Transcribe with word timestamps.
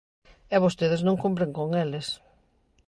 E 0.55 0.57
vostedes 0.63 1.01
non 1.07 1.21
cumpren 1.23 1.51
con 1.57 1.67
eles. 1.83 2.07